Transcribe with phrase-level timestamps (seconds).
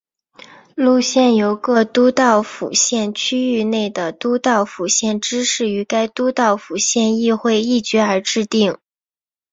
[0.73, 8.79] 路线由各都道府县区域内的都道府县知事与该都道府县议会议决而制定。